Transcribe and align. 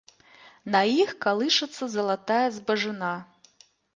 На 0.75 0.79
іх 1.01 1.11
калышацца 1.25 1.89
залатая 1.97 2.41
збажына. 2.57 3.13